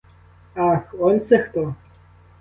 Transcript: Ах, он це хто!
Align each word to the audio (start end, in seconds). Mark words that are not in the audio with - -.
Ах, 0.55 0.95
он 0.99 1.21
це 1.25 1.39
хто! 1.43 1.75